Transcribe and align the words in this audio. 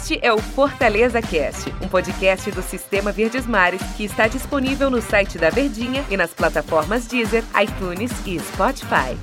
Este 0.00 0.20
é 0.22 0.32
o 0.32 0.38
Fortaleza 0.38 1.20
Cast, 1.20 1.74
um 1.82 1.88
podcast 1.88 2.52
do 2.52 2.62
Sistema 2.62 3.10
Verdes 3.10 3.48
Mares 3.48 3.82
que 3.96 4.04
está 4.04 4.28
disponível 4.28 4.88
no 4.88 5.02
site 5.02 5.36
da 5.38 5.50
Verdinha 5.50 6.04
e 6.08 6.16
nas 6.16 6.32
plataformas 6.32 7.08
Deezer, 7.08 7.42
iTunes 7.60 8.12
e 8.24 8.38
Spotify. 8.38 9.18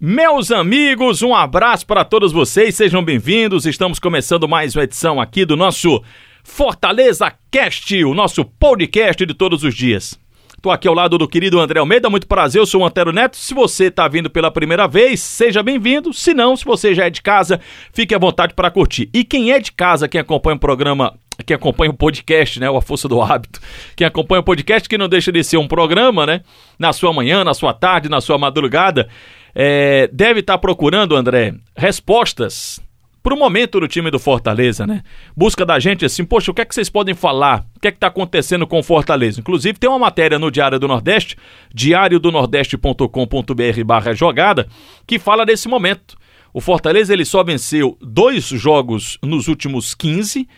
Meus 0.00 0.50
amigos, 0.50 1.20
um 1.20 1.34
abraço 1.34 1.86
para 1.86 2.06
todos 2.06 2.32
vocês, 2.32 2.74
sejam 2.74 3.04
bem-vindos. 3.04 3.66
Estamos 3.66 3.98
começando 3.98 4.48
mais 4.48 4.74
uma 4.74 4.84
edição 4.84 5.20
aqui 5.20 5.44
do 5.44 5.58
nosso 5.58 6.02
Fortaleza 6.42 7.30
Cast, 7.50 8.02
o 8.02 8.14
nosso 8.14 8.46
podcast 8.46 9.26
de 9.26 9.34
todos 9.34 9.62
os 9.62 9.74
dias. 9.74 10.18
Estou 10.60 10.70
aqui 10.70 10.86
ao 10.86 10.92
lado 10.92 11.16
do 11.16 11.26
querido 11.26 11.58
André 11.58 11.80
Almeida, 11.80 12.10
muito 12.10 12.26
prazer, 12.26 12.60
eu 12.60 12.66
sou 12.66 12.82
o 12.82 12.84
Antero 12.84 13.14
Neto. 13.14 13.34
Se 13.34 13.54
você 13.54 13.86
está 13.86 14.06
vindo 14.06 14.28
pela 14.28 14.50
primeira 14.50 14.86
vez, 14.86 15.18
seja 15.18 15.62
bem-vindo. 15.62 16.12
Se 16.12 16.34
não, 16.34 16.54
se 16.54 16.66
você 16.66 16.94
já 16.94 17.06
é 17.06 17.10
de 17.10 17.22
casa, 17.22 17.58
fique 17.94 18.14
à 18.14 18.18
vontade 18.18 18.52
para 18.52 18.70
curtir. 18.70 19.08
E 19.14 19.24
quem 19.24 19.52
é 19.52 19.58
de 19.58 19.72
casa, 19.72 20.06
quem 20.06 20.20
acompanha 20.20 20.56
o 20.56 20.60
programa 20.60 21.14
quem 21.46 21.54
acompanha 21.54 21.90
o 21.90 21.94
podcast, 21.94 22.60
né? 22.60 22.68
A 22.68 22.80
Força 22.82 23.08
do 23.08 23.22
Hábito. 23.22 23.58
Quem 23.96 24.06
acompanha 24.06 24.40
o 24.42 24.44
podcast, 24.44 24.86
que 24.86 24.98
não 24.98 25.08
deixa 25.08 25.32
de 25.32 25.42
ser 25.42 25.56
um 25.56 25.66
programa, 25.66 26.26
né? 26.26 26.42
Na 26.78 26.92
sua 26.92 27.10
manhã, 27.10 27.42
na 27.42 27.54
sua 27.54 27.72
tarde, 27.72 28.10
na 28.10 28.20
sua 28.20 28.36
madrugada, 28.36 29.08
é, 29.54 30.10
deve 30.12 30.40
estar 30.40 30.52
tá 30.52 30.58
procurando, 30.58 31.16
André, 31.16 31.54
respostas 31.74 32.82
para 33.22 33.34
o 33.34 33.38
momento 33.38 33.78
do 33.78 33.86
time 33.86 34.10
do 34.10 34.18
Fortaleza, 34.18 34.86
né? 34.86 35.02
Busca 35.36 35.66
da 35.66 35.78
gente 35.78 36.04
assim, 36.04 36.24
poxa, 36.24 36.50
o 36.50 36.54
que 36.54 36.62
é 36.62 36.64
que 36.64 36.74
vocês 36.74 36.88
podem 36.88 37.14
falar? 37.14 37.66
O 37.76 37.80
que 37.80 37.88
é 37.88 37.90
que 37.90 37.98
está 37.98 38.06
acontecendo 38.06 38.66
com 38.66 38.78
o 38.78 38.82
Fortaleza? 38.82 39.40
Inclusive, 39.40 39.78
tem 39.78 39.90
uma 39.90 39.98
matéria 39.98 40.38
no 40.38 40.50
Diário 40.50 40.78
do 40.78 40.88
Nordeste, 40.88 41.36
diariodonordeste.com.br 41.72 43.84
barra 43.84 44.14
jogada, 44.14 44.66
que 45.06 45.18
fala 45.18 45.44
desse 45.44 45.68
momento. 45.68 46.16
O 46.52 46.60
Fortaleza 46.60 47.12
ele 47.12 47.24
só 47.24 47.44
venceu 47.44 47.96
dois 48.00 48.44
jogos 48.44 49.18
nos 49.22 49.48
últimos 49.48 49.94
15 49.94 50.48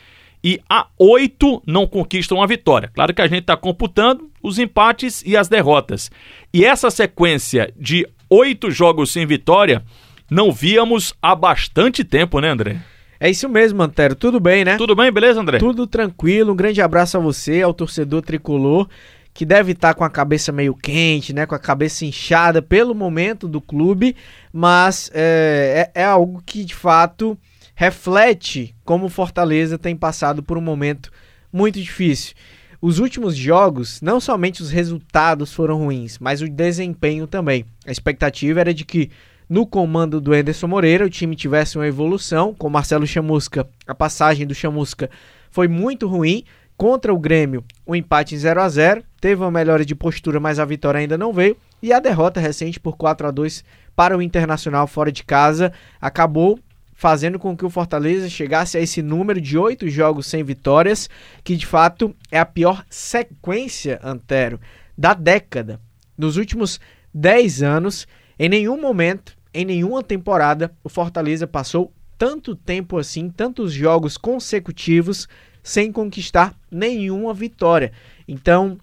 e 0.45 0.61
a 0.69 0.89
oito 0.98 1.62
não 1.67 1.86
conquistam 1.86 2.42
a 2.42 2.47
vitória. 2.47 2.91
Claro 2.92 3.14
que 3.14 3.23
a 3.23 3.27
gente 3.27 3.42
está 3.42 3.56
computando 3.56 4.31
os 4.42 4.58
empates 4.58 5.23
e 5.25 5.36
as 5.36 5.48
derrotas. 5.48 6.11
E 6.53 6.64
essa 6.64 6.91
sequência 6.91 7.73
de 7.77 8.06
oito 8.29 8.70
jogos 8.70 9.12
sem 9.12 9.27
vitória 9.27 9.84
não 10.33 10.50
víamos 10.50 11.12
há 11.20 11.34
bastante 11.34 12.02
tempo, 12.02 12.41
né, 12.41 12.48
André? 12.48 12.78
É 13.20 13.28
isso 13.28 13.48
mesmo, 13.48 13.83
Antero. 13.83 14.14
Tudo 14.16 14.41
bem, 14.41 14.64
né? 14.64 14.78
Tudo 14.78 14.97
bem, 14.97 15.12
beleza, 15.12 15.39
André? 15.41 15.58
Tudo 15.58 15.86
tranquilo. 15.86 16.52
Um 16.52 16.56
grande 16.56 16.80
abraço 16.80 17.19
a 17.19 17.20
você, 17.20 17.61
ao 17.61 17.74
torcedor 17.74 18.22
tricolor, 18.22 18.89
que 19.34 19.44
deve 19.44 19.72
estar 19.72 19.92
com 19.92 20.05
a 20.05 20.11
cabeça 20.11 20.50
meio 20.50 20.74
quente, 20.74 21.34
né? 21.34 21.44
Com 21.44 21.55
a 21.55 21.58
cabeça 21.58 22.06
inchada 22.06 22.62
pelo 22.62 22.94
momento 22.94 23.47
do 23.47 23.61
clube, 23.61 24.16
mas 24.50 25.11
é, 25.12 25.91
é, 25.94 26.00
é 26.00 26.05
algo 26.05 26.42
que 26.44 26.64
de 26.64 26.74
fato 26.74 27.39
reflete 27.74 28.74
como 28.84 29.06
o 29.06 29.11
Fortaleza 29.11 29.78
tem 29.78 29.94
passado 29.94 30.42
por 30.42 30.56
um 30.56 30.62
momento 30.62 31.11
muito 31.52 31.78
difícil. 31.78 32.34
Os 32.80 32.98
últimos 32.98 33.36
jogos, 33.36 34.00
não 34.00 34.19
somente 34.19 34.62
os 34.62 34.70
resultados 34.70 35.52
foram 35.52 35.78
ruins, 35.78 36.19
mas 36.19 36.41
o 36.41 36.48
desempenho 36.48 37.27
também. 37.27 37.64
A 37.86 37.92
expectativa 37.92 38.61
era 38.61 38.74
de 38.74 38.84
que 38.84 39.11
no 39.53 39.67
comando 39.67 40.19
do 40.19 40.33
Anderson 40.33 40.67
Moreira, 40.67 41.05
o 41.05 41.11
time 41.11 41.36
tivesse 41.36 41.77
uma 41.77 41.86
evolução. 41.86 42.55
Com 42.55 42.70
Marcelo 42.70 43.06
Chamusca, 43.06 43.69
a 43.86 43.95
passagem 43.95 44.47
do 44.47 44.55
Chamusca 44.55 45.11
foi 45.50 45.69
muito 45.69 46.08
ruim. 46.08 46.45
Contra 46.75 47.12
o 47.12 47.19
Grêmio, 47.19 47.62
o 47.84 47.92
um 47.92 47.95
empate 47.95 48.34
em 48.34 48.39
0 48.39 48.62
a 48.62 48.69
0 48.70 49.05
Teve 49.20 49.42
uma 49.42 49.50
melhora 49.50 49.84
de 49.84 49.95
postura, 49.95 50.41
mas 50.41 50.58
a 50.58 50.64
vitória 50.64 51.00
ainda 51.00 51.19
não 51.19 51.34
veio. 51.34 51.55
E 51.83 51.92
a 51.92 52.00
derrota 52.00 52.41
recente 52.41 52.80
por 52.80 52.97
4 52.97 53.27
a 53.27 53.30
2 53.30 53.62
para 53.95 54.17
o 54.17 54.23
Internacional 54.23 54.86
fora 54.86 55.12
de 55.12 55.23
casa 55.23 55.70
acabou 56.00 56.58
fazendo 56.95 57.39
com 57.39 57.55
que 57.55 57.67
o 57.67 57.70
Fortaleza 57.70 58.30
chegasse 58.30 58.78
a 58.78 58.80
esse 58.80 59.03
número 59.03 59.39
de 59.39 59.58
oito 59.58 59.86
jogos 59.86 60.28
sem 60.28 60.42
vitórias, 60.42 61.11
que 61.45 61.56
de 61.56 61.67
fato 61.67 62.17
é 62.30 62.39
a 62.39 62.46
pior 62.46 62.86
sequência, 62.89 64.01
Antero, 64.02 64.58
da 64.96 65.13
década. 65.13 65.79
Nos 66.17 66.39
últimos 66.39 66.80
10 67.13 67.63
anos, 67.63 68.08
em 68.39 68.48
nenhum 68.48 68.80
momento 68.80 69.42
em 69.55 69.64
nenhuma 69.64 70.02
temporada 70.02 70.73
o 70.83 70.89
Fortaleza 70.89 71.46
passou 71.46 71.92
tanto 72.18 72.55
tempo 72.55 72.98
assim, 72.98 73.29
tantos 73.29 73.73
jogos 73.73 74.17
consecutivos 74.17 75.29
sem 75.63 75.90
conquistar 75.90 76.55
nenhuma 76.70 77.35
vitória. 77.35 77.92
Então, 78.27 78.79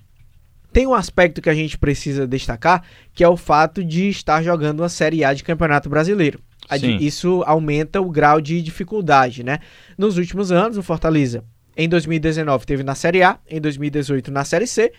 tem 0.72 0.86
um 0.86 0.94
aspecto 0.94 1.42
que 1.42 1.50
a 1.50 1.54
gente 1.54 1.78
precisa 1.78 2.28
destacar, 2.28 2.84
que 3.14 3.24
é 3.24 3.28
o 3.28 3.38
fato 3.38 3.84
de 3.84 4.10
estar 4.10 4.44
jogando 4.44 4.82
uma 4.82 4.90
Série 4.90 5.24
A 5.24 5.34
de 5.34 5.44
Campeonato 5.44 5.90
Brasileiro. 5.90 6.40
Sim. 6.78 6.98
Isso 6.98 7.44
aumenta 7.48 8.00
o 8.00 8.10
grau 8.10 8.40
de 8.40 8.62
dificuldade, 8.62 9.44
né? 9.44 9.60
Nos 9.98 10.18
últimos 10.18 10.52
anos, 10.52 10.78
o 10.78 10.84
Fortaleza, 10.84 11.44
em 11.76 11.90
2019, 11.90 12.66
teve 12.66 12.84
na 12.84 12.94
Série 12.94 13.24
A, 13.24 13.40
em 13.50 13.60
2018 13.60 14.30
na 14.32 14.44
Série 14.44 14.68
C, 14.68 14.92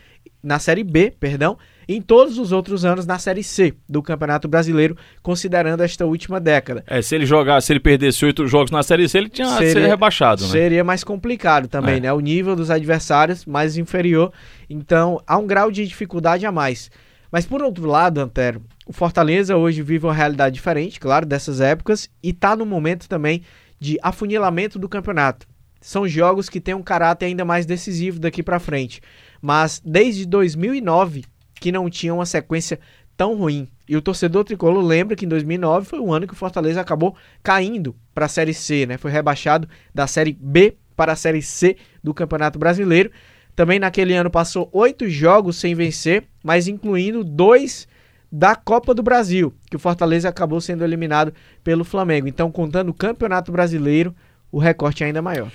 na 0.42 0.58
Série 0.58 0.82
B, 0.82 1.12
perdão, 1.20 1.56
em 1.96 2.00
todos 2.00 2.38
os 2.38 2.52
outros 2.52 2.84
anos 2.84 3.04
na 3.04 3.18
Série 3.18 3.42
C 3.42 3.74
do 3.88 4.00
Campeonato 4.00 4.46
Brasileiro, 4.46 4.96
considerando 5.22 5.82
esta 5.82 6.06
última 6.06 6.38
década. 6.38 6.84
É, 6.86 7.02
se 7.02 7.16
ele 7.16 7.26
jogasse, 7.26 7.66
se 7.66 7.72
ele 7.72 7.80
perdesse 7.80 8.24
oito 8.24 8.46
jogos 8.46 8.70
na 8.70 8.80
Série 8.84 9.08
C, 9.08 9.18
ele 9.18 9.28
tinha 9.28 9.48
seria, 9.56 9.72
ser 9.72 9.86
rebaixado, 9.88 10.42
né? 10.42 10.48
Seria 10.48 10.84
mais 10.84 11.02
complicado 11.02 11.66
também, 11.66 11.96
é. 11.96 12.00
né? 12.00 12.12
O 12.12 12.20
nível 12.20 12.54
dos 12.54 12.70
adversários 12.70 13.44
mais 13.44 13.76
inferior, 13.76 14.32
então 14.68 15.20
há 15.26 15.36
um 15.36 15.48
grau 15.48 15.68
de 15.68 15.84
dificuldade 15.84 16.46
a 16.46 16.52
mais. 16.52 16.92
Mas 17.32 17.44
por 17.44 17.60
outro 17.60 17.86
lado, 17.86 18.20
Antero, 18.20 18.62
o 18.86 18.92
Fortaleza 18.92 19.56
hoje 19.56 19.82
vive 19.82 20.06
uma 20.06 20.14
realidade 20.14 20.54
diferente, 20.54 21.00
claro, 21.00 21.26
dessas 21.26 21.60
épocas, 21.60 22.08
e 22.22 22.30
está 22.30 22.54
no 22.54 22.64
momento 22.64 23.08
também 23.08 23.42
de 23.80 23.98
afunilamento 24.00 24.78
do 24.78 24.88
campeonato. 24.88 25.44
São 25.80 26.06
jogos 26.06 26.48
que 26.48 26.60
têm 26.60 26.74
um 26.74 26.82
caráter 26.82 27.26
ainda 27.26 27.44
mais 27.44 27.66
decisivo 27.66 28.20
daqui 28.20 28.44
para 28.44 28.60
frente. 28.60 29.00
Mas 29.42 29.82
desde 29.84 30.24
2009 30.26 31.24
que 31.60 31.70
não 31.70 31.88
tinha 31.90 32.14
uma 32.14 32.26
sequência 32.26 32.80
tão 33.16 33.36
ruim. 33.36 33.68
E 33.86 33.96
o 33.96 34.00
torcedor 34.00 34.44
tricolor 34.44 34.82
lembra 34.82 35.14
que 35.14 35.26
em 35.26 35.28
2009 35.28 35.86
foi 35.86 36.00
o 36.00 36.12
ano 36.12 36.26
que 36.26 36.32
o 36.32 36.36
Fortaleza 36.36 36.80
acabou 36.80 37.14
caindo 37.42 37.94
para 38.14 38.24
a 38.24 38.28
Série 38.28 38.54
C, 38.54 38.86
né? 38.86 38.96
Foi 38.96 39.10
rebaixado 39.10 39.68
da 39.94 40.06
Série 40.06 40.32
B 40.32 40.74
para 40.96 41.12
a 41.12 41.16
Série 41.16 41.42
C 41.42 41.76
do 42.02 42.14
Campeonato 42.14 42.58
Brasileiro. 42.58 43.10
Também 43.54 43.78
naquele 43.78 44.14
ano 44.14 44.30
passou 44.30 44.70
oito 44.72 45.08
jogos 45.08 45.56
sem 45.56 45.74
vencer, 45.74 46.24
mas 46.42 46.66
incluindo 46.66 47.22
dois 47.22 47.86
da 48.32 48.54
Copa 48.54 48.94
do 48.94 49.02
Brasil, 49.02 49.52
que 49.68 49.76
o 49.76 49.78
Fortaleza 49.78 50.28
acabou 50.28 50.60
sendo 50.60 50.84
eliminado 50.84 51.34
pelo 51.64 51.84
Flamengo. 51.84 52.28
Então, 52.28 52.50
contando 52.50 52.90
o 52.90 52.94
Campeonato 52.94 53.50
Brasileiro, 53.50 54.14
o 54.50 54.58
recorte 54.58 55.02
é 55.02 55.08
ainda 55.08 55.20
maior. 55.20 55.50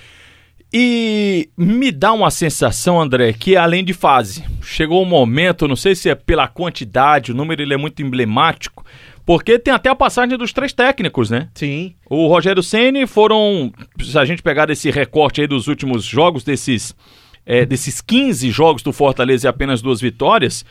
E 0.72 1.25
me 1.56 1.90
dá 1.90 2.12
uma 2.12 2.30
sensação, 2.30 3.00
André, 3.00 3.32
que 3.32 3.56
além 3.56 3.84
de 3.84 3.92
fase, 3.92 4.44
chegou 4.62 5.02
um 5.02 5.06
momento, 5.06 5.68
não 5.68 5.76
sei 5.76 5.94
se 5.94 6.08
é 6.08 6.14
pela 6.14 6.48
quantidade, 6.48 7.32
o 7.32 7.34
número 7.34 7.62
ele 7.62 7.74
é 7.74 7.76
muito 7.76 8.02
emblemático, 8.02 8.84
porque 9.24 9.58
tem 9.58 9.74
até 9.74 9.88
a 9.88 9.94
passagem 9.94 10.38
dos 10.38 10.52
três 10.52 10.72
técnicos, 10.72 11.30
né? 11.30 11.48
Sim. 11.54 11.94
O 12.08 12.28
Rogério 12.28 12.62
Ceni 12.62 13.06
foram, 13.06 13.72
se 14.00 14.16
a 14.16 14.24
gente 14.24 14.42
pegar 14.42 14.70
esse 14.70 14.90
recorte 14.90 15.40
aí 15.40 15.46
dos 15.46 15.66
últimos 15.66 16.04
jogos, 16.04 16.44
desses, 16.44 16.94
é, 17.44 17.66
desses 17.66 18.00
15 18.00 18.50
jogos 18.50 18.82
do 18.82 18.92
Fortaleza 18.92 19.48
e 19.48 19.50
apenas 19.50 19.82
duas 19.82 20.00
vitórias, 20.00 20.64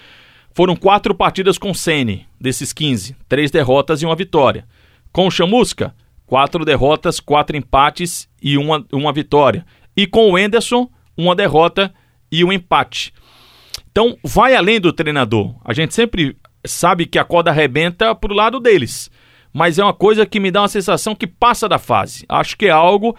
foram 0.54 0.76
quatro 0.76 1.14
partidas 1.14 1.58
com 1.58 1.74
Ceni, 1.74 2.26
desses 2.40 2.72
15, 2.72 3.16
três 3.28 3.52
derrotas 3.52 4.02
e 4.02 4.06
uma 4.06 4.16
vitória. 4.16 4.66
Com 5.12 5.28
o 5.28 5.32
Chamusca, 5.32 5.94
quatro 6.26 6.64
derrotas, 6.66 7.20
quatro 7.20 7.58
empates 7.58 8.28
e 8.42 8.58
uma, 8.58 8.86
uma 8.92 9.12
vitória. 9.12 9.66
E 9.96 10.06
com 10.06 10.32
o 10.32 10.38
Enderson, 10.38 10.90
uma 11.18 11.36
derrota 11.36 11.94
e 12.32 12.44
um 12.44 12.52
empate. 12.52 13.14
Então, 13.92 14.18
vai 14.24 14.56
além 14.56 14.80
do 14.80 14.92
treinador. 14.92 15.56
A 15.64 15.74
gente 15.74 15.94
sempre 15.94 16.36
sabe 16.66 17.06
que 17.06 17.18
a 17.18 17.24
corda 17.24 17.52
arrebenta 17.52 18.14
pro 18.14 18.34
lado 18.34 18.60
deles. 18.60 19.10
Mas 19.54 19.80
é 19.80 19.84
uma 19.84 19.94
coisa 19.94 20.26
que 20.26 20.40
me 20.40 20.52
dá 20.52 20.62
uma 20.62 20.68
sensação 20.68 21.16
que 21.16 21.26
passa 21.26 21.70
da 21.70 21.80
fase. 21.80 22.26
Acho 22.28 22.58
que 22.58 22.66
é 22.66 22.72
algo 22.72 23.16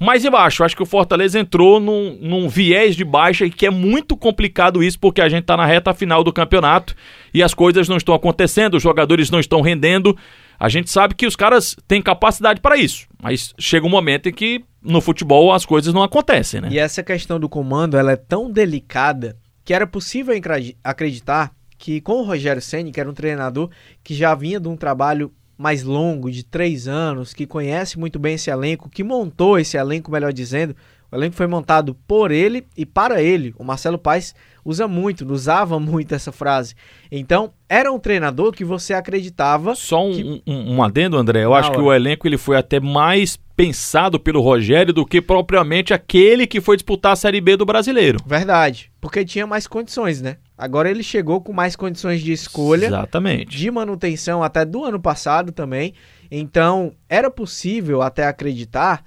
mais 0.00 0.24
embaixo. 0.24 0.64
Acho 0.64 0.74
que 0.74 0.82
o 0.82 0.86
Fortaleza 0.86 1.38
entrou 1.38 1.78
num, 1.78 2.18
num, 2.20 2.48
viés 2.48 2.96
de 2.96 3.04
baixa 3.04 3.44
e 3.44 3.50
que 3.50 3.66
é 3.66 3.70
muito 3.70 4.16
complicado 4.16 4.82
isso, 4.82 4.98
porque 4.98 5.20
a 5.20 5.28
gente 5.28 5.42
está 5.42 5.56
na 5.56 5.66
reta 5.66 5.92
final 5.92 6.24
do 6.24 6.32
campeonato 6.32 6.94
e 7.32 7.42
as 7.42 7.52
coisas 7.52 7.88
não 7.88 7.98
estão 7.98 8.14
acontecendo, 8.14 8.76
os 8.76 8.82
jogadores 8.82 9.30
não 9.30 9.40
estão 9.40 9.60
rendendo. 9.60 10.16
A 10.58 10.68
gente 10.68 10.90
sabe 10.90 11.14
que 11.14 11.26
os 11.26 11.36
caras 11.36 11.76
têm 11.86 12.00
capacidade 12.00 12.60
para 12.60 12.76
isso, 12.76 13.06
mas 13.22 13.54
chega 13.58 13.86
um 13.86 13.90
momento 13.90 14.28
em 14.28 14.32
que 14.32 14.64
no 14.82 15.00
futebol 15.00 15.52
as 15.52 15.64
coisas 15.64 15.92
não 15.92 16.02
acontecem, 16.02 16.60
né? 16.60 16.68
E 16.70 16.78
essa 16.78 17.02
questão 17.02 17.40
do 17.40 17.48
comando, 17.48 17.96
ela 17.96 18.12
é 18.12 18.16
tão 18.16 18.50
delicada 18.50 19.36
que 19.64 19.72
era 19.72 19.86
possível 19.86 20.34
acreditar 20.82 21.52
que 21.78 22.00
com 22.00 22.20
o 22.20 22.24
Rogério 22.24 22.62
Ceni, 22.62 22.92
que 22.92 23.00
era 23.00 23.10
um 23.10 23.14
treinador 23.14 23.70
que 24.02 24.14
já 24.14 24.34
vinha 24.34 24.60
de 24.60 24.68
um 24.68 24.76
trabalho 24.76 25.32
mais 25.56 25.82
longo, 25.82 26.30
de 26.30 26.44
três 26.44 26.88
anos, 26.88 27.32
que 27.32 27.46
conhece 27.46 27.98
muito 27.98 28.18
bem 28.18 28.34
esse 28.34 28.50
elenco, 28.50 28.90
que 28.90 29.04
montou 29.04 29.58
esse 29.58 29.76
elenco, 29.76 30.10
melhor 30.10 30.32
dizendo, 30.32 30.74
O 31.14 31.16
elenco 31.16 31.36
foi 31.36 31.46
montado 31.46 31.94
por 32.08 32.32
ele 32.32 32.66
e 32.76 32.84
para 32.84 33.22
ele. 33.22 33.54
O 33.56 33.62
Marcelo 33.62 33.96
Paes 33.96 34.34
usa 34.64 34.88
muito, 34.88 35.24
usava 35.32 35.78
muito 35.78 36.12
essa 36.12 36.32
frase. 36.32 36.74
Então, 37.08 37.52
era 37.68 37.92
um 37.92 38.00
treinador 38.00 38.50
que 38.50 38.64
você 38.64 38.92
acreditava. 38.92 39.76
Só 39.76 40.04
um, 40.04 40.12
que... 40.12 40.42
um, 40.44 40.74
um 40.74 40.82
adendo, 40.82 41.16
André. 41.16 41.44
Eu 41.44 41.54
acho 41.54 41.68
hora. 41.68 41.78
que 41.78 41.84
o 41.84 41.92
elenco 41.92 42.26
ele 42.26 42.36
foi 42.36 42.56
até 42.56 42.80
mais 42.80 43.38
pensado 43.54 44.18
pelo 44.18 44.40
Rogério 44.40 44.92
do 44.92 45.06
que 45.06 45.22
propriamente 45.22 45.94
aquele 45.94 46.48
que 46.48 46.60
foi 46.60 46.76
disputar 46.76 47.12
a 47.12 47.16
Série 47.16 47.40
B 47.40 47.56
do 47.56 47.64
brasileiro. 47.64 48.18
Verdade. 48.26 48.90
Porque 49.00 49.24
tinha 49.24 49.46
mais 49.46 49.68
condições, 49.68 50.20
né? 50.20 50.38
Agora 50.58 50.90
ele 50.90 51.04
chegou 51.04 51.40
com 51.40 51.52
mais 51.52 51.76
condições 51.76 52.22
de 52.22 52.32
escolha. 52.32 52.86
Exatamente. 52.86 53.56
De 53.56 53.70
manutenção 53.70 54.42
até 54.42 54.64
do 54.64 54.84
ano 54.84 54.98
passado 54.98 55.52
também. 55.52 55.94
Então, 56.28 56.92
era 57.08 57.30
possível 57.30 58.02
até 58.02 58.26
acreditar 58.26 59.04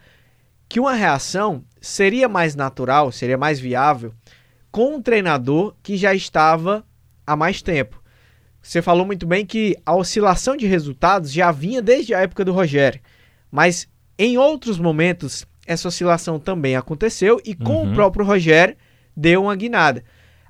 que 0.70 0.80
uma 0.80 0.94
reação 0.94 1.64
seria 1.82 2.28
mais 2.28 2.56
natural, 2.56 3.12
seria 3.12 3.38
mais 3.38 3.60
viável 3.60 4.14
com 4.72 4.96
um 4.96 5.02
treinador 5.02 5.76
que 5.82 5.98
já 5.98 6.14
estava 6.14 6.86
há 7.26 7.36
mais 7.36 7.62
tempo. 7.62 8.02
Você 8.62 8.82
falou 8.82 9.06
muito 9.06 9.26
bem 9.26 9.46
que 9.46 9.76
a 9.86 9.96
oscilação 9.96 10.58
de 10.58 10.68
resultados 10.68 11.32
já 11.32 11.52
vinha 11.52 11.82
desde 11.82 12.14
a 12.14 12.20
época 12.20 12.44
do 12.44 12.52
Rogério, 12.52 13.00
mas 13.52 13.88
em 14.20 14.38
outros 14.38 14.78
momentos 14.78 15.46
essa 15.66 15.88
oscilação 15.88 16.40
também 16.40 16.76
aconteceu 16.76 17.42
e 17.46 17.56
com 17.56 17.84
uhum. 17.84 17.92
o 17.92 17.94
próprio 17.96 18.26
Rogério 18.26 18.76
deu 19.16 19.44
uma 19.44 19.56
guinada. 19.56 20.04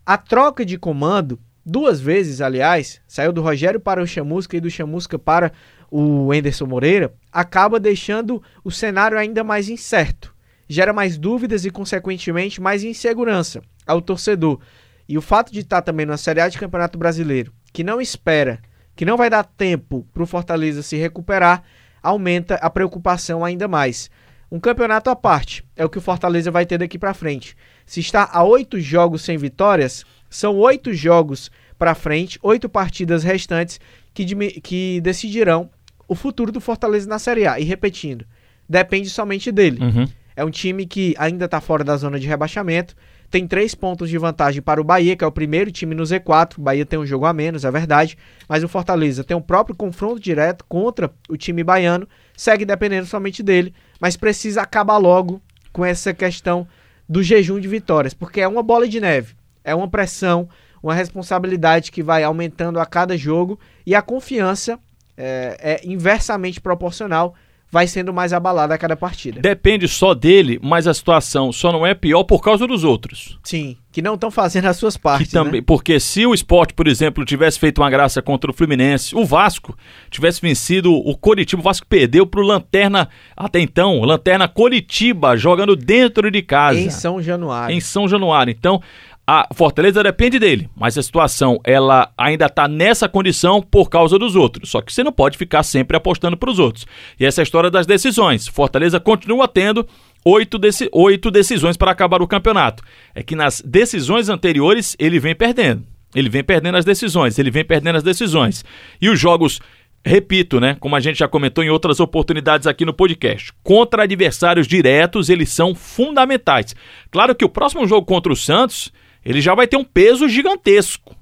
A 0.05 0.17
troca 0.17 0.65
de 0.65 0.77
comando, 0.77 1.39
duas 1.65 1.99
vezes, 1.99 2.41
aliás, 2.41 3.01
saiu 3.07 3.33
do 3.33 3.41
Rogério 3.41 3.79
para 3.79 4.01
o 4.01 4.07
Chamusca 4.07 4.57
e 4.57 4.61
do 4.61 4.69
Chamusca 4.69 5.17
para 5.19 5.51
o 5.89 6.33
Enderson 6.33 6.65
Moreira, 6.65 7.13
acaba 7.31 7.79
deixando 7.79 8.41
o 8.63 8.71
cenário 8.71 9.17
ainda 9.17 9.43
mais 9.43 9.69
incerto 9.69 10.36
gera 10.67 10.93
mais 10.93 11.17
dúvidas 11.17 11.65
e, 11.65 11.69
consequentemente, 11.69 12.61
mais 12.61 12.83
insegurança 12.83 13.61
ao 13.85 14.01
torcedor. 14.01 14.59
E 15.07 15.17
o 15.17 15.21
fato 15.21 15.51
de 15.51 15.59
estar 15.59 15.81
também 15.81 16.05
na 16.05 16.17
Série 16.17 16.41
A 16.41 16.49
de 16.49 16.57
Campeonato 16.57 16.97
Brasileiro, 16.97 17.53
que 17.71 17.83
não 17.83 18.01
espera, 18.01 18.59
que 18.95 19.05
não 19.05 19.15
vai 19.15 19.29
dar 19.29 19.43
tempo 19.43 20.05
para 20.13 20.23
o 20.23 20.27
Fortaleza 20.27 20.81
se 20.81 20.97
recuperar, 20.97 21.63
aumenta 22.03 22.55
a 22.55 22.69
preocupação 22.69 23.45
ainda 23.45 23.67
mais. 23.67 24.09
Um 24.51 24.59
campeonato 24.59 25.09
à 25.09 25.15
parte 25.15 25.63
é 25.75 25.83
o 25.83 25.89
que 25.89 25.97
o 25.97 26.01
Fortaleza 26.01 26.49
vai 26.49 26.65
ter 26.65 26.77
daqui 26.77 26.97
para 26.97 27.13
frente. 27.13 27.55
Se 27.85 27.99
está 27.99 28.29
a 28.31 28.43
oito 28.43 28.79
jogos 28.79 29.21
sem 29.21 29.37
vitórias, 29.37 30.05
são 30.29 30.57
oito 30.57 30.93
jogos 30.93 31.51
para 31.77 31.93
frente, 31.93 32.39
oito 32.41 32.69
partidas 32.69 33.23
restantes 33.23 33.79
que, 34.13 34.25
que 34.61 35.01
decidirão 35.01 35.69
o 36.07 36.15
futuro 36.15 36.51
do 36.51 36.61
Fortaleza 36.61 37.07
na 37.09 37.19
Série 37.19 37.45
A. 37.45 37.59
E 37.59 37.63
repetindo, 37.63 38.25
depende 38.67 39.09
somente 39.09 39.51
dele. 39.51 39.83
Uhum. 39.83 40.07
É 40.37 40.45
um 40.45 40.51
time 40.51 40.85
que 40.85 41.15
ainda 41.17 41.45
está 41.45 41.59
fora 41.59 41.83
da 41.83 41.97
zona 41.97 42.19
de 42.19 42.27
rebaixamento. 42.27 42.95
Tem 43.27 43.47
três 43.47 43.73
pontos 43.73 44.07
de 44.07 44.19
vantagem 44.19 44.61
para 44.61 44.79
o 44.79 44.83
Bahia, 44.83 45.15
que 45.15 45.23
é 45.23 45.27
o 45.27 45.31
primeiro 45.31 45.71
time 45.71 45.95
no 45.95 46.03
Z4. 46.03 46.59
O 46.59 46.61
Bahia 46.61 46.85
tem 46.85 46.99
um 46.99 47.07
jogo 47.07 47.25
a 47.25 47.33
menos, 47.33 47.65
é 47.65 47.71
verdade. 47.71 48.15
Mas 48.47 48.63
o 48.63 48.67
Fortaleza 48.67 49.23
tem 49.23 49.35
um 49.35 49.41
próprio 49.41 49.75
confronto 49.75 50.19
direto 50.19 50.63
contra 50.69 51.11
o 51.27 51.35
time 51.35 51.63
baiano. 51.63 52.07
Segue 52.35 52.65
dependendo 52.65 53.07
somente 53.07 53.41
dele, 53.41 53.73
mas 53.99 54.15
precisa 54.15 54.61
acabar 54.61 54.97
logo 54.97 55.41
com 55.73 55.83
essa 55.83 56.13
questão 56.13 56.67
do 57.09 57.23
jejum 57.23 57.59
de 57.59 57.67
vitórias, 57.67 58.13
porque 58.13 58.39
é 58.39 58.47
uma 58.47 58.61
bola 58.61 58.87
de 58.87 58.99
neve. 58.99 59.33
É 59.63 59.73
uma 59.73 59.87
pressão, 59.87 60.47
uma 60.83 60.93
responsabilidade 60.93 61.91
que 61.91 62.03
vai 62.03 62.23
aumentando 62.23 62.79
a 62.79 62.85
cada 62.85 63.17
jogo 63.17 63.59
e 63.87 63.95
a 63.95 64.03
confiança 64.03 64.77
é, 65.17 65.57
é 65.59 65.81
inversamente 65.83 66.61
proporcional 66.61 67.33
vai 67.71 67.87
sendo 67.87 68.13
mais 68.13 68.31
abalada 68.31 68.73
a 68.73 68.77
cada 68.77 68.95
partida. 68.95 69.41
Depende 69.41 69.87
só 69.87 70.13
dele, 70.13 70.59
mas 70.63 70.87
a 70.87 70.93
situação 70.93 71.51
só 71.51 71.71
não 71.71 71.85
é 71.85 71.93
pior 71.93 72.23
por 72.23 72.41
causa 72.41 72.65
dos 72.65 72.83
outros. 72.83 73.37
Sim, 73.43 73.75
que 73.91 74.01
não 74.01 74.13
estão 74.13 74.31
fazendo 74.31 74.65
as 74.65 74.77
suas 74.77 74.95
partes. 74.95 75.31
também, 75.31 75.59
né? 75.59 75.63
Porque 75.65 75.99
se 75.99 76.25
o 76.25 76.33
esporte, 76.33 76.73
por 76.73 76.87
exemplo, 76.87 77.25
tivesse 77.25 77.59
feito 77.59 77.81
uma 77.81 77.89
graça 77.89 78.21
contra 78.21 78.49
o 78.49 78.53
Fluminense, 78.53 79.15
o 79.15 79.25
Vasco 79.25 79.77
tivesse 80.09 80.41
vencido 80.41 80.93
o 80.93 81.17
Coritiba, 81.17 81.59
o 81.59 81.63
Vasco 81.63 81.85
perdeu 81.87 82.25
para 82.25 82.39
o 82.39 82.43
Lanterna, 82.43 83.09
até 83.35 83.59
então, 83.59 84.01
Lanterna 84.01 84.47
Coritiba, 84.47 85.35
jogando 85.35 85.75
dentro 85.75 86.31
de 86.31 86.41
casa. 86.41 86.79
Em 86.79 86.89
São 86.89 87.21
Januário. 87.21 87.75
Em 87.75 87.81
São 87.81 88.07
Januário. 88.07 88.51
Então, 88.51 88.81
a 89.29 89.45
Fortaleza 89.53 90.01
depende 90.01 90.39
dele, 90.39 90.69
mas 90.73 90.97
a 90.97 91.03
situação 91.03 91.59
ela 91.65 92.09
ainda 92.17 92.45
está 92.45 92.65
nessa 92.65 93.09
condição 93.09 93.61
por 93.61 93.89
causa 93.89 94.17
dos 94.17 94.37
outros. 94.37 94.69
Só 94.69 94.81
que 94.81 94.93
você 94.93 95.03
não 95.03 95.11
pode 95.11 95.37
ficar 95.37 95.63
sempre 95.63 95.97
apostando 95.97 96.37
para 96.37 96.49
os 96.49 96.59
outros. 96.59 96.87
E 97.19 97.25
essa 97.25 97.41
é 97.41 97.43
a 97.43 97.43
história 97.43 97.69
das 97.69 97.85
decisões. 97.85 98.47
Fortaleza 98.47 99.01
continua 99.01 99.45
tendo 99.45 99.85
oito, 100.23 100.57
deci 100.57 100.87
oito 100.93 101.29
decisões 101.29 101.75
para 101.75 101.91
acabar 101.91 102.21
o 102.21 102.27
campeonato. 102.27 102.81
É 103.13 103.21
que 103.21 103.35
nas 103.35 103.61
decisões 103.61 104.29
anteriores 104.29 104.95
ele 104.97 105.19
vem 105.19 105.35
perdendo. 105.35 105.83
Ele 106.15 106.29
vem 106.29 106.41
perdendo 106.41 106.77
as 106.77 106.85
decisões, 106.85 107.37
ele 107.37 107.51
vem 107.51 107.65
perdendo 107.65 107.97
as 107.97 108.03
decisões. 108.03 108.63
E 109.01 109.09
os 109.09 109.19
jogos 109.19 109.59
repito, 110.05 110.61
né? 110.61 110.77
Como 110.79 110.95
a 110.95 111.01
gente 111.01 111.19
já 111.19 111.27
comentou 111.27 111.61
em 111.61 111.69
outras 111.69 111.99
oportunidades 111.99 112.65
aqui 112.65 112.85
no 112.85 112.93
podcast, 112.93 113.51
contra 113.61 114.03
adversários 114.03 114.65
diretos, 114.65 115.27
eles 115.27 115.49
são 115.49 115.75
fundamentais. 115.75 116.73
Claro 117.11 117.35
que 117.35 117.43
o 117.43 117.49
próximo 117.49 117.85
jogo 117.85 118.05
contra 118.05 118.31
o 118.31 118.35
Santos 118.35 118.89
ele 119.27 119.41
já 119.41 119.53
vai 119.53 119.67
ter 119.67 119.75
um 119.75 119.83
peso 119.83 120.29
gigantesco. 120.29 121.13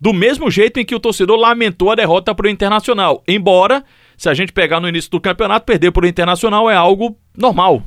Do 0.00 0.12
mesmo 0.12 0.48
jeito 0.48 0.78
em 0.78 0.84
que 0.84 0.94
o 0.94 1.00
torcedor 1.00 1.36
lamentou 1.36 1.90
a 1.90 1.96
derrota 1.96 2.32
para 2.32 2.46
o 2.46 2.48
Internacional. 2.48 3.24
Embora, 3.26 3.84
se 4.16 4.28
a 4.28 4.34
gente 4.34 4.52
pegar 4.52 4.78
no 4.78 4.88
início 4.88 5.10
do 5.10 5.20
campeonato, 5.20 5.66
perder 5.66 5.90
para 5.90 6.04
o 6.04 6.08
Internacional 6.08 6.70
é 6.70 6.76
algo 6.76 7.18
normal. 7.36 7.82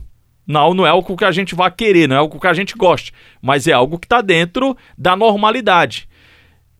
Não, 0.45 0.73
não 0.73 0.85
é 0.85 0.89
algo 0.89 1.15
que 1.15 1.23
a 1.23 1.31
gente 1.31 1.55
vá 1.55 1.71
querer, 1.71 2.09
não 2.09 2.15
é 2.17 2.19
algo 2.19 2.39
que 2.39 2.45
a 2.45 2.53
gente 2.53 2.75
goste, 2.75 3.13
mas 3.41 3.67
é 3.67 3.71
algo 3.71 3.97
que 3.97 4.05
está 4.05 4.19
dentro 4.19 4.75
da 4.97 5.15
normalidade. 5.15 6.09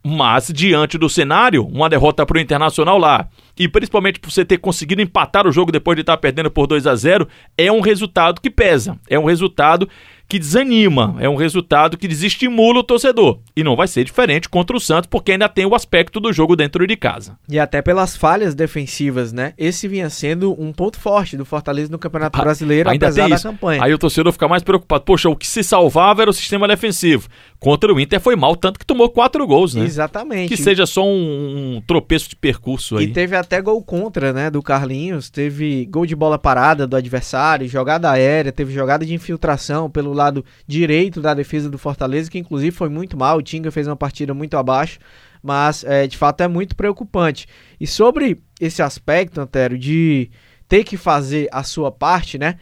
Mas, 0.03 0.51
diante 0.53 0.97
do 0.97 1.09
cenário, 1.09 1.65
uma 1.65 1.89
derrota 1.89 2.25
para 2.25 2.37
o 2.37 2.39
Internacional 2.39 2.97
lá, 2.97 3.29
e 3.57 3.67
principalmente 3.67 4.19
por 4.19 4.29
você 4.29 4.43
ter 4.43 4.57
conseguido 4.57 5.01
empatar 5.01 5.47
o 5.47 5.51
jogo 5.53 5.71
depois 5.71 5.95
de 5.95 6.01
estar 6.01 6.17
tá 6.17 6.21
perdendo 6.21 6.51
por 6.51 6.67
2 6.67 6.85
a 6.85 6.95
0 6.95 7.27
é 7.57 7.71
um 7.71 7.79
resultado 7.79 8.41
que 8.41 8.51
pesa. 8.51 8.99
É 9.09 9.17
um 9.17 9.25
resultado 9.25 9.89
que 10.27 10.39
desanima, 10.39 11.15
é 11.19 11.29
um 11.29 11.35
resultado 11.35 11.97
que 11.97 12.07
desestimula 12.07 12.79
o 12.79 12.83
torcedor. 12.83 13.39
E 13.55 13.63
não 13.63 13.75
vai 13.75 13.87
ser 13.87 14.03
diferente 14.03 14.49
contra 14.49 14.75
o 14.75 14.79
Santos, 14.79 15.07
porque 15.09 15.33
ainda 15.33 15.47
tem 15.47 15.65
o 15.65 15.75
aspecto 15.75 16.19
do 16.19 16.33
jogo 16.33 16.55
dentro 16.55 16.85
de 16.87 16.95
casa. 16.95 17.37
E 17.47 17.59
até 17.59 17.81
pelas 17.81 18.17
falhas 18.17 18.55
defensivas, 18.55 19.31
né? 19.31 19.53
Esse 19.57 19.87
vinha 19.87 20.09
sendo 20.09 20.59
um 20.59 20.73
ponto 20.73 20.99
forte 20.99 21.37
do 21.37 21.45
Fortaleza 21.45 21.91
no 21.91 21.99
Campeonato 21.99 22.39
ah, 22.39 22.43
Brasileiro, 22.43 22.89
ainda 22.89 23.07
apesar 23.07 23.29
da 23.29 23.39
campanha. 23.39 23.83
Aí 23.83 23.93
o 23.93 23.97
torcedor 23.97 24.33
fica 24.33 24.47
mais 24.47 24.63
preocupado. 24.63 25.03
Poxa, 25.03 25.29
o 25.29 25.35
que 25.35 25.47
se 25.47 25.63
salvava 25.63 26.23
era 26.23 26.31
o 26.31 26.33
sistema 26.33 26.67
defensivo. 26.67 27.27
Contra 27.59 27.93
o 27.93 27.99
Inter 27.99 28.19
foi 28.19 28.35
mal, 28.35 28.55
tanto 28.55 28.79
que 28.79 28.85
tomou 28.85 29.09
quatro 29.09 29.45
gols, 29.45 29.75
né? 29.75 29.85
Exatamente. 29.85 30.49
Que 30.49 30.57
seja 30.57 30.85
só 30.85 31.05
um, 31.05 31.75
um 31.77 31.81
tropeço 31.85 32.29
de 32.29 32.35
percurso 32.35 32.97
aí. 32.97 33.05
E 33.05 33.13
teve 33.13 33.35
até 33.35 33.61
gol 33.61 33.81
contra, 33.83 34.33
né, 34.33 34.49
do 34.49 34.61
Carlinhos, 34.61 35.29
teve 35.29 35.85
gol 35.85 36.05
de 36.05 36.15
bola 36.15 36.37
parada 36.37 36.87
do 36.87 36.95
adversário, 36.95 37.67
jogada 37.67 38.09
aérea, 38.09 38.51
teve 38.51 38.73
jogada 38.73 39.05
de 39.05 39.13
infiltração 39.13 39.89
pelo 39.89 40.14
lado 40.15 40.43
direito 40.65 41.21
da 41.21 41.33
defesa 41.33 41.69
do 41.69 41.77
Fortaleza, 41.77 42.31
que 42.31 42.39
inclusive 42.39 42.75
foi 42.75 42.89
muito 42.89 43.17
mal. 43.17 43.37
O 43.37 43.41
Tinga 43.41 43.71
fez 43.71 43.87
uma 43.87 43.95
partida 43.95 44.33
muito 44.33 44.57
abaixo, 44.57 44.99
mas 45.43 45.83
é, 45.83 46.07
de 46.07 46.17
fato 46.17 46.41
é 46.41 46.47
muito 46.47 46.75
preocupante. 46.75 47.47
E 47.79 47.85
sobre 47.85 48.41
esse 48.59 48.81
aspecto, 48.81 49.39
Antero, 49.39 49.77
de 49.77 50.31
ter 50.67 50.83
que 50.83 50.97
fazer 50.97 51.47
a 51.51 51.63
sua 51.63 51.91
parte, 51.91 52.37
né? 52.37 52.55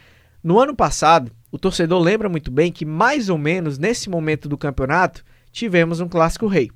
No 0.44 0.60
ano 0.60 0.76
passado, 0.76 1.32
o 1.52 1.58
torcedor 1.58 2.02
lembra 2.02 2.28
muito 2.28 2.52
bem 2.52 2.72
que 2.72 2.86
mais 2.86 3.30
ou 3.30 3.38
menos 3.38 3.78
nesse 3.78 4.10
momento 4.10 4.50
do 4.50 4.58
campeonato 4.58 5.24
tivemos 5.52 6.02
um 6.02 6.08
clássico 6.08 6.48
rei. 6.48 6.70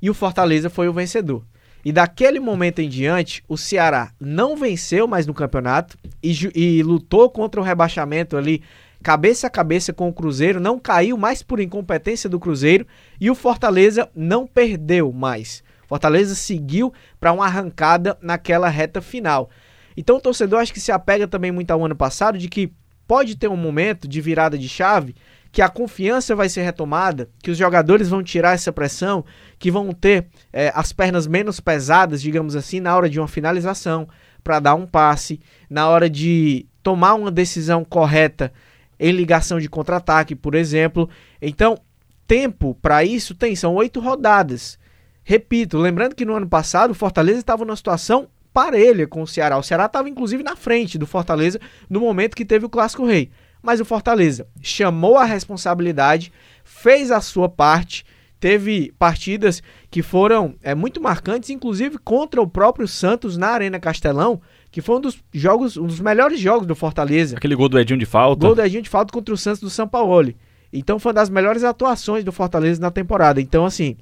E 0.00 0.08
o 0.08 0.14
Fortaleza 0.14 0.70
foi 0.70 0.86
o 0.88 0.92
vencedor. 0.92 1.44
E 1.84 1.92
daquele 1.92 2.38
momento 2.38 2.80
em 2.80 2.88
diante, 2.88 3.42
o 3.48 3.56
Ceará 3.56 4.12
não 4.20 4.56
venceu 4.56 5.06
mais 5.08 5.26
no 5.26 5.34
campeonato 5.34 5.96
e, 6.22 6.32
e 6.54 6.82
lutou 6.82 7.30
contra 7.30 7.60
o 7.60 7.64
rebaixamento 7.64 8.36
ali 8.36 8.62
cabeça 9.02 9.46
a 9.46 9.50
cabeça 9.50 9.92
com 9.92 10.08
o 10.08 10.12
Cruzeiro, 10.12 10.60
não 10.60 10.78
caiu 10.78 11.16
mais 11.16 11.42
por 11.42 11.60
incompetência 11.60 12.28
do 12.28 12.40
Cruzeiro 12.40 12.86
e 13.20 13.30
o 13.30 13.34
Fortaleza 13.34 14.08
não 14.14 14.46
perdeu 14.46 15.12
mais. 15.12 15.62
Fortaleza 15.86 16.34
seguiu 16.34 16.92
para 17.18 17.32
uma 17.32 17.46
arrancada 17.46 18.18
naquela 18.20 18.68
reta 18.68 19.00
final. 19.00 19.48
Então 19.96 20.16
o 20.16 20.20
torcedor 20.20 20.60
acho 20.60 20.72
que 20.72 20.80
se 20.80 20.92
apega 20.92 21.26
também 21.26 21.50
muito 21.50 21.70
ao 21.70 21.84
ano 21.84 21.96
passado 21.96 22.36
de 22.36 22.48
que 22.48 22.72
pode 23.06 23.36
ter 23.36 23.48
um 23.48 23.56
momento 23.56 24.06
de 24.06 24.20
virada 24.20 24.58
de 24.58 24.68
chave 24.68 25.14
que 25.50 25.62
a 25.62 25.68
confiança 25.68 26.36
vai 26.36 26.48
ser 26.48 26.62
retomada, 26.62 27.28
que 27.42 27.50
os 27.50 27.56
jogadores 27.56 28.10
vão 28.10 28.22
tirar 28.22 28.52
essa 28.52 28.72
pressão, 28.72 29.24
que 29.58 29.70
vão 29.70 29.92
ter 29.92 30.26
é, 30.52 30.70
as 30.74 30.92
pernas 30.92 31.26
menos 31.26 31.58
pesadas, 31.58 32.20
digamos 32.20 32.54
assim, 32.54 32.80
na 32.80 32.94
hora 32.94 33.08
de 33.08 33.18
uma 33.18 33.26
finalização, 33.26 34.06
para 34.44 34.60
dar 34.60 34.74
um 34.74 34.86
passe, 34.86 35.40
na 35.68 35.88
hora 35.88 36.08
de 36.08 36.66
tomar 36.82 37.14
uma 37.14 37.30
decisão 37.30 37.84
correta 37.84 38.52
em 38.98 39.12
ligação 39.12 39.58
de 39.58 39.68
contra-ataque, 39.68 40.34
por 40.34 40.54
exemplo. 40.54 41.08
Então, 41.40 41.78
tempo 42.26 42.76
para 42.80 43.04
isso 43.04 43.34
tem, 43.34 43.54
são 43.56 43.74
oito 43.74 44.00
rodadas. 44.00 44.78
Repito, 45.24 45.78
lembrando 45.78 46.14
que 46.14 46.24
no 46.24 46.34
ano 46.34 46.48
passado 46.48 46.92
o 46.92 46.94
Fortaleza 46.94 47.40
estava 47.40 47.64
numa 47.64 47.76
situação 47.76 48.28
parelha 48.52 49.06
com 49.06 49.22
o 49.22 49.26
Ceará. 49.26 49.58
O 49.58 49.62
Ceará 49.62 49.86
estava 49.86 50.08
inclusive 50.08 50.42
na 50.42 50.56
frente 50.56 50.98
do 50.98 51.06
Fortaleza 51.06 51.60
no 51.88 52.00
momento 52.00 52.34
que 52.34 52.44
teve 52.44 52.66
o 52.66 52.70
Clássico 52.70 53.06
Rei. 53.06 53.30
mas 53.62 53.80
o 53.80 53.84
Fortaleza 53.84 54.46
chamou 54.62 55.16
a 55.16 55.24
responsabilidade, 55.24 56.32
fez 56.64 57.10
a 57.10 57.20
sua 57.20 57.48
parte, 57.48 58.04
teve 58.38 58.92
partidas 58.98 59.62
que 59.90 60.02
foram 60.02 60.54
é, 60.62 60.74
muito 60.74 61.00
marcantes, 61.00 61.50
inclusive 61.50 61.98
contra 61.98 62.40
o 62.40 62.46
próprio 62.46 62.86
Santos 62.86 63.36
na 63.36 63.48
Arena 63.48 63.80
Castelão, 63.80 64.40
que 64.70 64.80
foi 64.80 64.96
um 64.96 65.00
dos 65.00 65.22
jogos, 65.32 65.76
um 65.76 65.86
dos 65.86 66.00
melhores 66.00 66.38
jogos 66.38 66.66
do 66.66 66.74
Fortaleza. 66.74 67.36
Aquele 67.36 67.54
gol 67.54 67.68
do 67.68 67.78
Edinho 67.78 67.98
de 67.98 68.06
falta. 68.06 68.46
Gol 68.46 68.54
do 68.54 68.62
Edinho 68.62 68.82
de 68.82 68.88
falta 68.88 69.12
contra 69.12 69.32
o 69.32 69.36
Santos 69.36 69.60
do 69.60 69.70
São 69.70 69.88
Paulo. 69.88 70.32
Então 70.72 70.98
foi 70.98 71.10
uma 71.10 71.14
das 71.14 71.30
melhores 71.30 71.64
atuações 71.64 72.24
do 72.24 72.32
Fortaleza 72.32 72.80
na 72.80 72.90
temporada. 72.90 73.40
Então, 73.40 73.64
assim, 73.64 73.96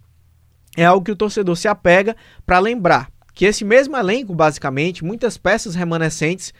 é 0.77 0.85
algo 0.85 1.05
que 1.05 1.13
o 1.13 1.17
torcedor 1.17 1.57
se 1.57 1.69
apega 1.69 2.17
para 2.45 2.59
lembrar 2.59 3.09
que 3.33 3.45
esse 3.45 3.65
mesmo 3.65 3.97
elenco, 3.97 4.35
basicamente, 4.35 5.05
muitas 5.05 5.37
peças 5.37 5.75
remanescentes 5.75 6.53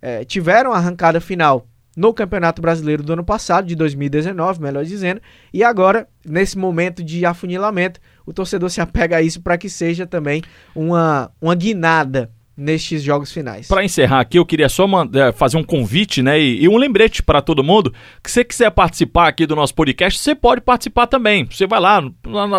é, 0.00 0.24
tiveram 0.24 0.72
a 0.72 0.78
arrancada 0.78 1.20
final 1.20 1.66
no 1.96 2.12
Campeonato 2.14 2.62
Brasileiro 2.62 3.02
do 3.02 3.12
ano 3.12 3.24
passado, 3.24 3.66
de 3.66 3.76
2019, 3.76 4.60
melhor 4.62 4.82
dizendo, 4.82 5.20
e 5.52 5.62
agora, 5.62 6.08
nesse 6.24 6.56
momento 6.56 7.04
de 7.04 7.26
afunilamento, 7.26 8.00
o 8.24 8.32
torcedor 8.32 8.70
se 8.70 8.80
apega 8.80 9.18
a 9.18 9.22
isso 9.22 9.42
para 9.42 9.58
que 9.58 9.68
seja 9.68 10.06
também 10.06 10.42
uma, 10.74 11.30
uma 11.40 11.54
guinada 11.54 12.30
nestes 12.56 13.02
jogos 13.02 13.32
finais. 13.32 13.68
Para 13.68 13.84
encerrar 13.84 14.20
aqui, 14.20 14.38
eu 14.38 14.46
queria 14.46 14.68
só 14.68 14.86
mandar, 14.86 15.28
é, 15.28 15.32
fazer 15.32 15.56
um 15.56 15.64
convite, 15.64 16.22
né, 16.22 16.40
e, 16.40 16.62
e 16.62 16.68
um 16.68 16.76
lembrete 16.76 17.22
para 17.22 17.40
todo 17.40 17.64
mundo, 17.64 17.92
que 18.22 18.30
se 18.30 18.34
você 18.34 18.44
quiser 18.44 18.70
participar 18.70 19.28
aqui 19.28 19.46
do 19.46 19.56
nosso 19.56 19.74
podcast, 19.74 20.18
você 20.18 20.34
pode 20.34 20.60
participar 20.60 21.06
também. 21.06 21.46
Você 21.50 21.66
vai 21.66 21.80
lá, 21.80 22.02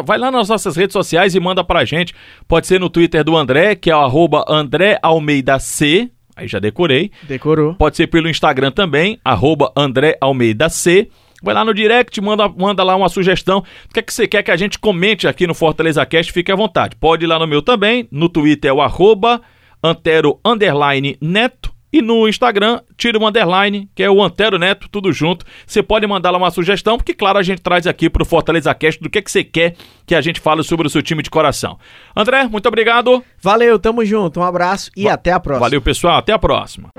vai 0.06 0.18
lá 0.18 0.32
nas 0.32 0.50
nossas 0.50 0.76
redes 0.76 0.94
sociais 0.94 1.36
e 1.36 1.40
manda 1.40 1.64
para 1.64 1.80
a 1.80 1.86
gente. 1.86 2.14
Pode 2.48 2.68
ser 2.68 2.80
no 2.80 2.90
Twitter 2.90 3.24
do 3.24 3.36
André, 3.36 3.76
que 3.76 3.92
é 3.92 3.96
o 3.96 4.00
arroba 4.00 4.44
André 4.48 4.98
Almeida 5.02 5.60
C, 5.60 6.10
aí 6.36 6.48
já 6.48 6.60
decorei. 6.60 7.12
Decorou. 7.24 7.76
Pode 7.76 7.96
ser 7.96 8.08
pelo 8.08 8.30
Instagram 8.30 8.72
também, 8.72 9.20
arroba 9.24 9.72
André 9.76 10.18
Almeida 10.20 10.70
C. 10.70 11.10
Vai 11.44 11.54
lá 11.54 11.66
no 11.66 11.74
direct, 11.74 12.22
manda, 12.22 12.48
manda 12.48 12.84
lá 12.86 12.96
uma 12.96 13.10
sugestão. 13.10 13.60
O 13.60 13.94
que 13.94 14.00
é 14.00 14.02
que 14.02 14.14
você 14.14 14.26
quer 14.26 14.44
que 14.44 14.52
a 14.52 14.56
gente 14.56 14.80
comente 14.80 15.28
aqui 15.28 15.46
no 15.46 15.54
Fortaleza 15.54 16.06
Cast? 16.06 16.32
Fique 16.32 16.50
à 16.50 16.56
vontade. 16.56 16.96
Pode 16.96 17.26
ir 17.26 17.28
lá 17.28 17.38
no 17.38 17.46
meu 17.46 17.62
também. 17.62 18.08
No 18.10 18.30
Twitter 18.30 18.72
é 18.72 18.74
o 18.74 18.82
arroba 18.82 19.42
Antero 19.84 20.40
Underline 20.46 21.18
Neto. 21.20 21.74
E 21.92 22.02
no 22.02 22.28
Instagram, 22.28 22.82
tira 22.98 23.20
o 23.20 23.28
underline, 23.28 23.88
que 23.94 24.02
é 24.02 24.10
o 24.10 24.24
Antero 24.24 24.58
Neto, 24.58 24.90
tudo 24.90 25.14
junto. 25.14 25.46
Você 25.64 25.84
pode 25.84 26.08
mandar 26.08 26.32
lá 26.32 26.40
uma 26.40 26.50
sugestão, 26.50 26.98
porque, 26.98 27.14
claro, 27.14 27.38
a 27.38 27.44
gente 27.44 27.62
traz 27.62 27.86
aqui 27.86 28.10
para 28.10 28.24
o 28.24 28.26
Fortaleza 28.26 28.74
Cast 28.74 29.00
do 29.00 29.12
que, 29.12 29.22
que 29.22 29.30
você 29.30 29.44
quer 29.44 29.76
que 30.04 30.16
a 30.16 30.22
gente 30.22 30.40
fale 30.40 30.64
sobre 30.64 30.88
o 30.88 30.90
seu 30.90 31.04
time 31.04 31.22
de 31.22 31.30
coração. 31.30 31.78
André, 32.16 32.48
muito 32.48 32.68
obrigado. 32.68 33.24
Valeu, 33.40 33.78
tamo 33.78 34.04
junto. 34.04 34.40
Um 34.40 34.44
abraço 34.44 34.90
e 34.98 35.04
Va 35.04 35.14
até 35.14 35.32
a 35.32 35.40
próxima. 35.40 35.66
Valeu, 35.66 35.82
pessoal. 35.84 36.18
Até 36.18 36.34
a 36.34 36.40
próxima. 36.40 36.90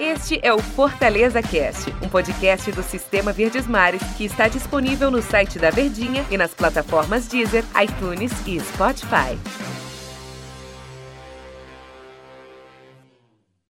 Este 0.00 0.40
é 0.42 0.52
o 0.52 0.58
Fortaleza 0.58 1.40
Cast, 1.40 1.94
um 2.02 2.08
podcast 2.08 2.70
do 2.72 2.82
Sistema 2.82 3.32
Verdes 3.32 3.66
Mares 3.66 4.02
que 4.16 4.24
está 4.24 4.48
disponível 4.48 5.10
no 5.10 5.22
site 5.22 5.56
da 5.58 5.70
Verdinha 5.70 6.24
e 6.30 6.36
nas 6.36 6.52
plataformas 6.52 7.28
Deezer, 7.28 7.64
iTunes 7.80 8.32
e 8.46 8.58
Spotify. 8.58 9.38